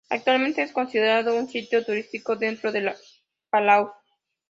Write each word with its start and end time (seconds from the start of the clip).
Actualmente 0.09 0.63
es 0.63 0.71
considerado 0.73 1.35
un 1.37 1.47
sitio 1.47 1.85
turístico 1.85 2.35
dentro 2.35 2.71
de 2.71 2.95
Palaos. 3.51 3.91